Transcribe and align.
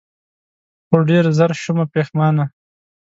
خو 0.87 0.95
ډېر 1.09 1.25
زر 1.37 1.51
شومه 1.63 1.85
پښېمانه 1.93 2.45